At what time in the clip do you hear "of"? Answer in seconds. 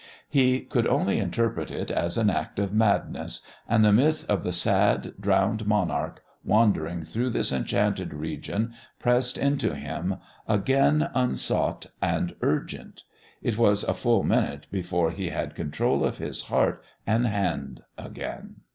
2.57-2.73, 4.27-4.41, 16.03-16.17